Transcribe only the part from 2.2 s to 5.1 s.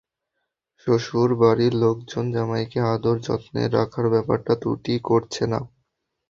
জামাইকে আদর যত্নে রাখার ব্যাপারে ত্রুটি